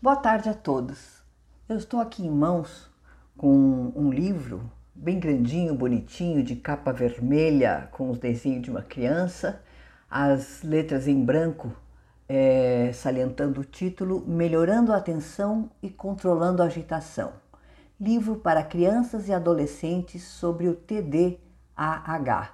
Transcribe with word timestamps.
Boa 0.00 0.14
tarde 0.14 0.48
a 0.48 0.54
todos. 0.54 1.24
Eu 1.68 1.76
estou 1.76 1.98
aqui 1.98 2.24
em 2.24 2.30
mãos 2.30 2.88
com 3.36 3.92
um 3.96 4.12
livro 4.12 4.70
bem 4.94 5.18
grandinho, 5.18 5.74
bonitinho, 5.74 6.40
de 6.40 6.54
capa 6.54 6.92
vermelha, 6.92 7.88
com 7.90 8.08
os 8.08 8.16
desenhos 8.16 8.62
de 8.62 8.70
uma 8.70 8.80
criança, 8.80 9.60
as 10.08 10.62
letras 10.62 11.08
em 11.08 11.24
branco 11.24 11.74
é, 12.28 12.92
salientando 12.94 13.60
o 13.60 13.64
título 13.64 14.24
Melhorando 14.24 14.92
a 14.92 14.98
Atenção 14.98 15.68
e 15.82 15.90
Controlando 15.90 16.62
a 16.62 16.66
Agitação. 16.66 17.32
Livro 18.00 18.36
para 18.36 18.62
crianças 18.62 19.26
e 19.26 19.32
adolescentes 19.32 20.22
sobre 20.22 20.68
o 20.68 20.76
TDAH. 20.76 22.52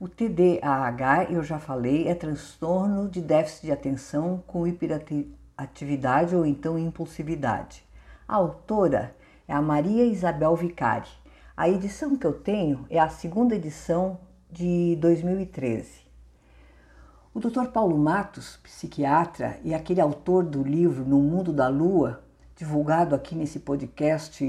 O 0.00 0.08
TDAH, 0.08 1.24
eu 1.24 1.42
já 1.42 1.58
falei, 1.58 2.08
é 2.08 2.14
transtorno 2.14 3.06
de 3.06 3.20
déficit 3.20 3.66
de 3.66 3.72
atenção 3.72 4.42
com 4.46 4.66
hiperatividade 4.66 5.39
atividade 5.62 6.34
ou 6.34 6.44
então 6.44 6.78
impulsividade. 6.78 7.84
A 8.26 8.36
autora 8.36 9.14
é 9.46 9.52
a 9.52 9.60
Maria 9.60 10.04
Isabel 10.04 10.54
Vicari. 10.56 11.08
A 11.56 11.68
edição 11.68 12.16
que 12.16 12.26
eu 12.26 12.32
tenho 12.32 12.86
é 12.88 12.98
a 12.98 13.08
segunda 13.08 13.54
edição 13.54 14.18
de 14.50 14.96
2013. 14.96 16.00
O 17.32 17.40
Dr. 17.40 17.66
Paulo 17.72 17.96
Matos, 17.96 18.58
psiquiatra 18.62 19.60
e 19.62 19.74
aquele 19.74 20.00
autor 20.00 20.44
do 20.44 20.62
livro 20.62 21.04
No 21.04 21.20
Mundo 21.20 21.52
da 21.52 21.68
Lua, 21.68 22.22
divulgado 22.56 23.14
aqui 23.14 23.34
nesse 23.34 23.60
podcast 23.60 24.44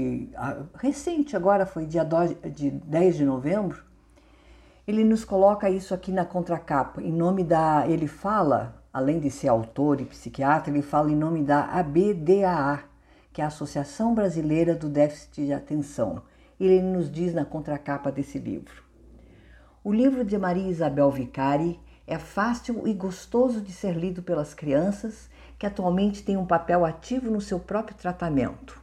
recente, 0.74 1.36
agora 1.36 1.64
foi 1.64 1.86
dia 1.86 2.04
10 2.04 3.16
de 3.16 3.24
novembro, 3.24 3.84
ele 4.86 5.04
nos 5.04 5.24
coloca 5.24 5.70
isso 5.70 5.94
aqui 5.94 6.10
na 6.10 6.24
contracapa, 6.24 7.00
em 7.00 7.12
nome 7.12 7.44
da. 7.44 7.86
Ele 7.86 8.08
fala 8.08 8.81
além 8.92 9.18
de 9.18 9.30
ser 9.30 9.48
autor 9.48 10.00
e 10.00 10.04
psiquiatra, 10.04 10.70
ele 10.70 10.82
fala 10.82 11.10
em 11.10 11.16
nome 11.16 11.42
da 11.42 11.64
ABDAA, 11.64 12.84
que 13.32 13.40
é 13.40 13.44
a 13.44 13.48
Associação 13.48 14.14
Brasileira 14.14 14.74
do 14.74 14.88
Déficit 14.88 15.46
de 15.46 15.52
Atenção. 15.52 16.22
Ele 16.60 16.82
nos 16.82 17.10
diz 17.10 17.32
na 17.32 17.44
contracapa 17.44 18.12
desse 18.12 18.38
livro. 18.38 18.82
O 19.82 19.92
livro 19.92 20.24
de 20.24 20.36
Maria 20.36 20.68
Isabel 20.68 21.10
Vicari 21.10 21.80
é 22.06 22.18
fácil 22.18 22.86
e 22.86 22.92
gostoso 22.92 23.60
de 23.60 23.72
ser 23.72 23.96
lido 23.96 24.22
pelas 24.22 24.52
crianças 24.52 25.30
que 25.58 25.66
atualmente 25.66 26.22
têm 26.22 26.36
um 26.36 26.46
papel 26.46 26.84
ativo 26.84 27.30
no 27.30 27.40
seu 27.40 27.58
próprio 27.58 27.96
tratamento. 27.96 28.80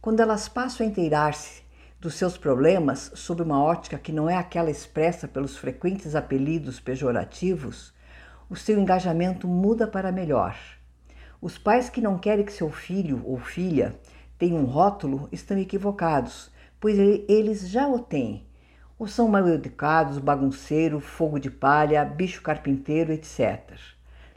Quando 0.00 0.20
elas 0.20 0.48
passam 0.48 0.86
a 0.86 0.88
inteirar-se 0.88 1.62
dos 2.00 2.14
seus 2.14 2.38
problemas 2.38 3.10
sob 3.14 3.42
uma 3.42 3.62
ótica 3.62 3.98
que 3.98 4.12
não 4.12 4.30
é 4.30 4.36
aquela 4.36 4.70
expressa 4.70 5.28
pelos 5.28 5.56
frequentes 5.56 6.14
apelidos 6.14 6.80
pejorativos, 6.80 7.92
o 8.50 8.56
seu 8.56 8.80
engajamento 8.80 9.46
muda 9.46 9.86
para 9.86 10.10
melhor. 10.10 10.58
Os 11.40 11.56
pais 11.56 11.88
que 11.88 12.00
não 12.00 12.18
querem 12.18 12.44
que 12.44 12.52
seu 12.52 12.68
filho 12.68 13.22
ou 13.24 13.38
filha 13.38 13.94
tenha 14.36 14.56
um 14.56 14.64
rótulo 14.64 15.28
estão 15.30 15.56
equivocados, 15.56 16.50
pois 16.80 16.98
eles 16.98 17.68
já 17.68 17.86
o 17.86 18.00
têm. 18.00 18.44
Ou 18.98 19.06
são 19.06 19.28
mal 19.28 19.48
educados, 19.48 20.18
bagunceiro, 20.18 20.98
fogo 20.98 21.38
de 21.38 21.48
palha, 21.48 22.04
bicho 22.04 22.42
carpinteiro, 22.42 23.12
etc. 23.12 23.78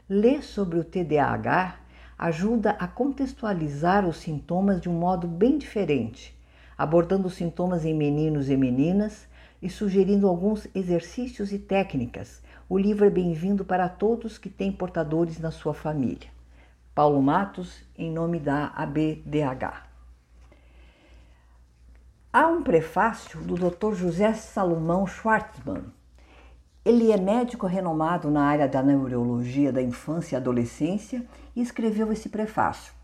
Ler 0.08 0.44
sobre 0.44 0.78
o 0.78 0.84
TDAH 0.84 1.80
ajuda 2.16 2.70
a 2.78 2.86
contextualizar 2.86 4.06
os 4.06 4.18
sintomas 4.18 4.80
de 4.80 4.88
um 4.88 4.94
modo 4.94 5.26
bem 5.26 5.58
diferente, 5.58 6.38
abordando 6.78 7.26
os 7.26 7.34
sintomas 7.34 7.84
em 7.84 7.92
meninos 7.92 8.48
e 8.48 8.56
meninas 8.56 9.26
e 9.60 9.68
sugerindo 9.68 10.28
alguns 10.28 10.68
exercícios 10.72 11.52
e 11.52 11.58
técnicas 11.58 12.43
o 12.68 12.78
livro 12.78 13.04
é 13.04 13.10
bem-vindo 13.10 13.62
para 13.64 13.88
todos 13.88 14.38
que 14.38 14.48
têm 14.48 14.72
portadores 14.72 15.38
na 15.38 15.50
sua 15.50 15.74
família. 15.74 16.30
Paulo 16.94 17.20
Matos, 17.20 17.82
em 17.96 18.10
nome 18.10 18.40
da 18.40 18.68
ABDH. 18.68 19.84
Há 22.32 22.46
um 22.46 22.62
prefácio 22.62 23.40
do 23.42 23.54
Dr. 23.54 23.94
José 23.94 24.32
Salomão 24.32 25.06
Schwartzman. 25.06 25.84
Ele 26.84 27.12
é 27.12 27.18
médico 27.18 27.66
renomado 27.66 28.30
na 28.30 28.44
área 28.44 28.66
da 28.66 28.82
neurologia 28.82 29.70
da 29.70 29.82
infância 29.82 30.34
e 30.34 30.38
adolescência 30.38 31.24
e 31.54 31.60
escreveu 31.60 32.10
esse 32.12 32.28
prefácio. 32.28 32.94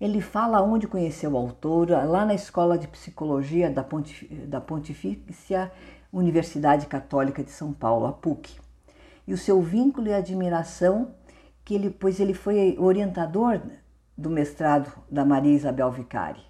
Ele 0.00 0.20
fala 0.20 0.62
onde 0.62 0.86
conheceu 0.86 1.32
o 1.32 1.36
autor, 1.36 1.90
lá 1.90 2.24
na 2.24 2.34
Escola 2.34 2.78
de 2.78 2.86
Psicologia 2.86 3.70
da, 3.70 3.82
Pontif 3.82 4.28
da 4.46 4.60
Pontifícia 4.60 5.72
Universidade 6.12 6.86
Católica 6.86 7.42
de 7.42 7.50
São 7.50 7.72
Paulo, 7.72 8.06
a 8.06 8.12
PUC. 8.12 8.58
E 9.26 9.32
o 9.32 9.38
seu 9.38 9.60
vínculo 9.60 10.08
e 10.08 10.14
admiração, 10.14 11.14
que 11.64 11.74
ele, 11.74 11.90
pois 11.90 12.20
ele 12.20 12.34
foi 12.34 12.76
orientador 12.78 13.60
do 14.16 14.30
mestrado 14.30 14.90
da 15.10 15.24
Maria 15.24 15.52
Isabel 15.52 15.90
Vicari, 15.90 16.40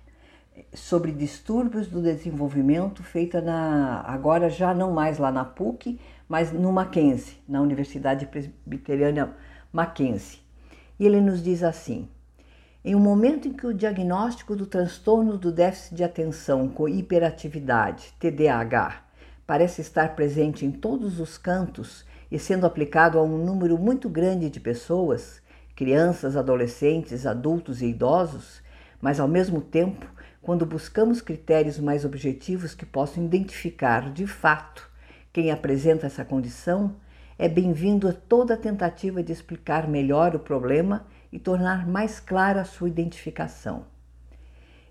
sobre 0.73 1.13
distúrbios 1.13 1.89
do 1.89 2.01
desenvolvimento, 2.03 3.03
feita 3.03 3.41
na 3.41 4.03
agora 4.07 4.49
já 4.49 4.73
não 4.73 4.93
mais 4.93 5.19
lá 5.19 5.33
na 5.33 5.45
PUC, 5.45 6.01
mas 6.29 6.53
no 6.53 6.73
Mackenzie, 6.73 7.39
na 7.49 7.61
Universidade 7.61 8.27
Presbiteriana 8.27 9.37
Mackenzie. 9.73 10.41
E 10.99 11.05
ele 11.05 11.21
nos 11.21 11.43
diz 11.43 11.63
assim: 11.63 12.09
em 12.85 12.95
um 12.95 13.01
momento 13.01 13.49
em 13.49 13.53
que 13.53 13.67
o 13.67 13.75
diagnóstico 13.75 14.55
do 14.55 14.65
transtorno 14.65 15.37
do 15.37 15.51
déficit 15.51 15.97
de 15.97 16.05
atenção 16.05 16.69
com 16.69 16.89
hiperatividade, 16.89 18.15
TDAH, 18.19 19.03
parece 19.47 19.81
estar 19.81 20.17
presente 20.17 20.67
em 20.67 20.71
todos 20.71 21.21
os 21.21 21.39
cantos 21.39 22.05
e 22.31 22.39
sendo 22.39 22.67
aplicado 22.67 23.19
a 23.19 23.23
um 23.23 23.39
número 23.39 23.79
muito 23.79 24.09
grande 24.09 24.51
de 24.51 24.59
pessoas, 24.59 25.41
crianças, 25.75 26.37
adolescentes, 26.37 27.27
adultos 27.27 27.81
e 27.83 27.87
idosos, 27.87 28.63
mas 29.01 29.21
ao 29.21 29.29
mesmo 29.29 29.61
tempo, 29.61 30.07
quando 30.43 30.67
buscamos 30.67 31.21
critérios 31.21 31.79
mais 31.79 32.05
objetivos 32.05 32.75
que 32.75 32.87
possam 32.87 33.25
identificar 33.25 34.13
de 34.13 34.27
fato 34.27 34.91
quem 35.33 35.51
apresenta 35.51 36.07
essa 36.07 36.25
condição, 36.25 36.97
é 37.39 37.49
bem-vindo 37.49 38.09
a 38.09 38.13
toda 38.13 38.57
tentativa 38.57 39.23
de 39.23 39.33
explicar 39.33 39.87
melhor 39.87 40.35
o 40.35 40.41
problema 40.41 41.07
e 41.31 41.39
tornar 41.39 41.87
mais 41.87 42.19
clara 42.19 42.63
a 42.63 42.65
sua 42.65 42.89
identificação. 42.89 43.85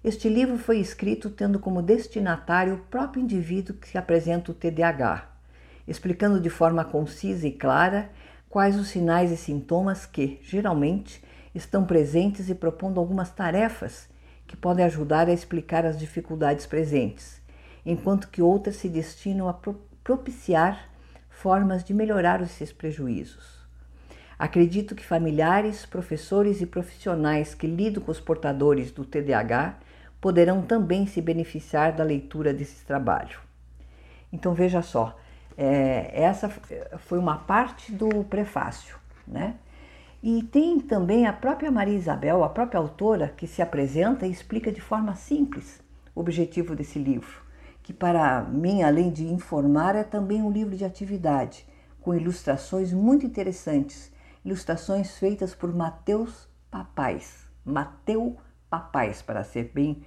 Este 0.08 0.30
livro 0.30 0.60
foi 0.60 0.78
escrito 0.78 1.32
tendo 1.32 1.58
como 1.58 1.82
destinatário 1.82 2.76
o 2.76 2.78
próprio 2.78 3.24
indivíduo 3.24 3.76
que 3.76 3.98
apresenta 3.98 4.52
o 4.52 4.54
TDAH, 4.54 5.28
explicando 5.88 6.40
de 6.40 6.48
forma 6.48 6.86
concisa 6.86 7.48
e 7.48 7.52
clara 7.52 8.12
quais 8.48 8.78
os 8.78 8.90
sinais 8.90 9.32
e 9.32 9.36
sintomas 9.36 10.06
que, 10.06 10.40
geralmente, 10.44 11.24
estão 11.56 11.86
presentes 11.86 12.52
e 12.52 12.54
propondo 12.54 13.00
algumas 13.00 13.32
tarefas 13.32 14.08
que 14.46 14.56
podem 14.56 14.86
ajudar 14.86 15.28
a 15.28 15.34
explicar 15.34 15.88
as 15.88 15.98
dificuldades 15.98 16.68
presentes, 16.68 17.42
enquanto 17.84 18.30
que 18.30 18.44
outras 18.44 18.76
se 18.76 18.88
destinam 18.88 19.50
a 19.50 19.60
propiciar 20.04 20.88
formas 21.32 21.84
de 21.84 21.96
melhorar 21.96 22.44
esses 22.44 22.72
prejuízos. 22.72 23.56
Acredito 24.38 24.94
que 24.94 25.04
familiares, 25.04 25.84
professores 25.84 26.62
e 26.62 26.68
profissionais 26.68 27.56
que 27.56 27.66
lidam 27.66 28.04
com 28.04 28.12
os 28.12 28.20
portadores 28.20 28.92
do 28.92 29.04
TDAH 29.04 29.80
poderão 30.20 30.62
também 30.62 31.06
se 31.06 31.22
beneficiar 31.22 31.94
da 31.94 32.04
leitura 32.04 32.54
desse 32.54 32.86
trabalho. 32.86 33.40
Então 34.32 34.54
veja 34.54 34.82
só, 34.82 35.18
é, 35.58 36.12
essa 36.14 36.50
foi 36.98 37.18
uma 37.18 37.38
parte 37.38 37.92
do 37.92 38.24
prefácio, 38.24 38.98
né? 39.28 39.56
E 40.22 40.42
tem 40.42 40.80
também 40.80 41.28
a 41.28 41.34
própria 41.34 41.70
Maria 41.70 41.96
Isabel, 41.96 42.44
a 42.44 42.50
própria 42.50 42.80
autora, 42.80 43.32
que 43.36 43.46
se 43.46 43.62
apresenta 43.62 44.26
e 44.26 44.32
explica 44.32 44.72
de 44.72 44.82
forma 44.82 45.16
simples 45.16 45.82
o 46.16 46.20
objetivo 46.20 46.76
desse 46.76 46.98
livro, 46.98 47.44
que 47.84 47.94
para 47.94 48.42
mim, 48.42 48.82
além 48.82 49.12
de 49.12 49.26
informar, 49.26 49.96
é 49.96 50.04
também 50.04 50.42
um 50.42 50.50
livro 50.52 50.76
de 50.76 50.84
atividade, 50.84 51.68
com 52.02 52.16
ilustrações 52.16 52.92
muito 52.92 53.26
interessantes 53.26 54.16
ilustrações 54.46 55.18
feitas 55.18 55.56
por 55.56 55.74
Mateus 55.74 56.48
Papais. 56.70 57.50
Mateu 57.66 58.38
Papais, 58.70 59.24
para 59.24 59.44
ser 59.44 59.72
bem 59.74 60.04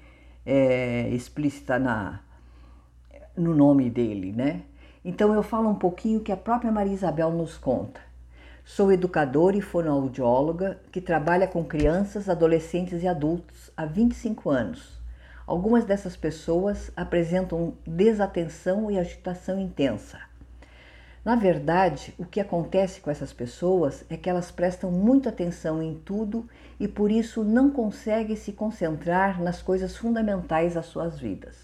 é, 0.49 1.11
explícita 1.11 1.79
na, 1.79 2.21
no 3.37 3.55
nome 3.55 3.91
dele, 3.91 4.33
né? 4.33 4.63
Então 5.05 5.35
eu 5.35 5.43
falo 5.43 5.69
um 5.69 5.75
pouquinho 5.75 6.21
que 6.21 6.33
a 6.33 6.37
própria 6.39 6.73
Maria 6.73 6.95
Isabel 6.95 7.31
nos 7.31 7.59
conta. 7.59 8.01
Sou 8.65 8.91
educadora 8.91 9.59
e 9.59 9.61
fonoaudióloga 9.61 10.81
que 10.91 11.03
trabalha 11.03 11.47
com 11.47 11.63
crianças, 11.63 12.31
adolescentes 12.31 13.03
e 13.03 13.09
adultos 13.09 13.71
há 13.77 13.85
25 13.85 14.49
anos. 14.49 14.99
Algumas 15.47 15.85
dessas 15.85 16.17
pessoas 16.17 16.91
apresentam 16.97 17.75
desatenção 17.87 18.91
e 18.91 18.99
agitação 18.99 19.59
intensa. 19.59 20.19
Na 21.29 21.37
verdade, 21.37 22.15
o 22.17 22.25
que 22.25 22.41
acontece 22.41 23.03
com 23.03 23.11
essas 23.11 23.35
pessoas 23.35 24.03
é 24.09 24.17
que 24.17 24.31
elas 24.31 24.51
prestam 24.51 24.91
muita 24.91 25.29
atenção 25.29 25.83
em 25.83 25.95
tudo 25.95 26.49
e 26.81 26.89
por 26.89 27.11
isso 27.11 27.45
não 27.45 27.69
conseguem 27.69 28.35
se 28.35 28.51
concentrar 28.51 29.39
nas 29.39 29.61
coisas 29.61 29.95
fundamentais 29.95 30.73
das 30.73 30.87
suas 30.87 31.21
vidas. 31.21 31.55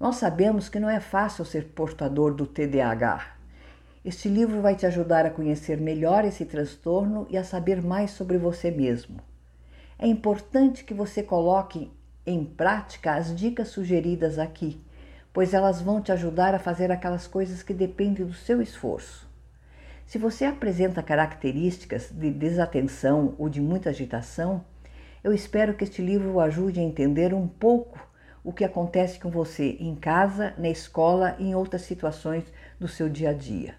Nós 0.00 0.16
sabemos 0.16 0.66
que 0.66 0.80
não 0.80 0.88
é 0.88 0.98
fácil 0.98 1.44
ser 1.44 1.66
portador 1.74 2.32
do 2.32 2.46
TDAH. 2.46 3.34
Este 4.02 4.30
livro 4.30 4.62
vai 4.62 4.74
te 4.74 4.86
ajudar 4.86 5.26
a 5.26 5.30
conhecer 5.30 5.78
melhor 5.78 6.24
esse 6.24 6.46
transtorno 6.46 7.26
e 7.28 7.36
a 7.36 7.44
saber 7.44 7.82
mais 7.82 8.12
sobre 8.12 8.38
você 8.38 8.70
mesmo. 8.70 9.20
É 9.98 10.06
importante 10.06 10.84
que 10.84 10.94
você 10.94 11.22
coloque 11.22 11.92
em 12.24 12.46
prática 12.46 13.12
as 13.14 13.36
dicas 13.36 13.68
sugeridas 13.68 14.38
aqui, 14.38 14.80
pois 15.38 15.54
elas 15.54 15.80
vão 15.80 16.02
te 16.02 16.10
ajudar 16.10 16.52
a 16.52 16.58
fazer 16.58 16.90
aquelas 16.90 17.28
coisas 17.28 17.62
que 17.62 17.72
dependem 17.72 18.26
do 18.26 18.34
seu 18.34 18.60
esforço. 18.60 19.24
Se 20.04 20.18
você 20.18 20.44
apresenta 20.44 21.00
características 21.00 22.10
de 22.10 22.28
desatenção 22.28 23.36
ou 23.38 23.48
de 23.48 23.60
muita 23.60 23.90
agitação, 23.90 24.64
eu 25.22 25.32
espero 25.32 25.74
que 25.74 25.84
este 25.84 26.02
livro 26.02 26.32
o 26.32 26.40
ajude 26.40 26.80
a 26.80 26.82
entender 26.82 27.32
um 27.32 27.46
pouco 27.46 28.04
o 28.42 28.52
que 28.52 28.64
acontece 28.64 29.20
com 29.20 29.30
você 29.30 29.76
em 29.78 29.94
casa, 29.94 30.54
na 30.58 30.68
escola 30.68 31.36
e 31.38 31.44
em 31.44 31.54
outras 31.54 31.82
situações 31.82 32.42
do 32.80 32.88
seu 32.88 33.08
dia 33.08 33.30
a 33.30 33.32
dia. 33.32 33.76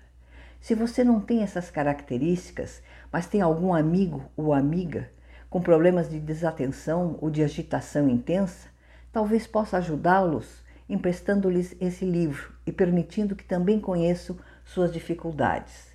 Se 0.61 0.73
você 0.73 1.03
não 1.03 1.19
tem 1.19 1.44
essas 1.44 1.69
características, 1.69 2.81
mas 3.11 3.27
tem 3.27 3.41
algum 3.41 3.73
amigo 3.73 4.31
ou 4.38 4.53
amiga 4.53 5.11
com 5.50 5.59
problemas 5.59 6.09
de 6.09 6.21
desatenção 6.21 7.17
ou 7.19 7.29
de 7.29 7.44
agitação 7.44 8.07
intensa, 8.07 8.69
talvez 9.11 9.45
possa 9.45 9.75
ajudá-los 9.75 10.69
emprestando-lhes 10.89 11.75
esse 11.80 12.03
livro 12.03 12.51
e 12.65 12.71
permitindo 12.71 13.36
que 13.36 13.44
também 13.44 13.80
conheçam 13.80 14.36
suas 14.65 14.91
dificuldades. 14.91 15.94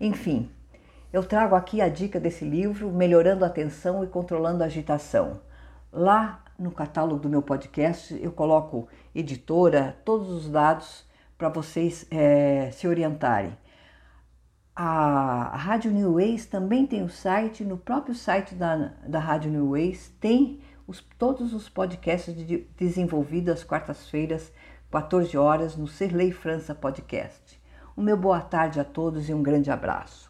Enfim, 0.00 0.50
eu 1.12 1.22
trago 1.22 1.54
aqui 1.54 1.80
a 1.80 1.88
dica 1.88 2.18
desse 2.18 2.44
livro, 2.44 2.90
Melhorando 2.90 3.44
a 3.44 3.48
Atenção 3.48 4.02
e 4.02 4.06
Controlando 4.06 4.62
a 4.62 4.66
Agitação. 4.66 5.40
Lá 5.92 6.42
no 6.58 6.70
catálogo 6.70 7.20
do 7.20 7.28
meu 7.28 7.42
podcast 7.42 8.18
eu 8.22 8.32
coloco 8.32 8.88
editora, 9.14 9.96
todos 10.04 10.30
os 10.30 10.48
dados 10.48 11.04
para 11.36 11.48
vocês 11.48 12.06
é, 12.10 12.70
se 12.70 12.86
orientarem. 12.86 13.56
A 14.76 15.56
Rádio 15.56 15.90
New 15.90 16.14
Ways 16.14 16.46
também 16.46 16.86
tem 16.86 17.02
o 17.02 17.08
site, 17.08 17.64
no 17.64 17.76
próprio 17.76 18.14
site 18.14 18.54
da, 18.54 18.92
da 19.06 19.18
Rádio 19.18 19.50
New 19.50 19.70
Ways 19.70 20.14
tem 20.20 20.60
os, 20.90 21.00
todos 21.16 21.54
os 21.54 21.68
podcasts 21.68 22.34
de, 22.34 22.66
desenvolvidos 22.76 23.54
às 23.54 23.64
quartas-feiras, 23.64 24.52
14 24.90 25.38
horas, 25.38 25.76
no 25.76 25.86
Serlei 25.86 26.32
França 26.32 26.74
Podcast. 26.74 27.62
O 27.96 28.02
meu 28.02 28.16
boa 28.16 28.40
tarde 28.40 28.80
a 28.80 28.84
todos 28.84 29.28
e 29.28 29.32
um 29.32 29.40
grande 29.40 29.70
abraço. 29.70 30.29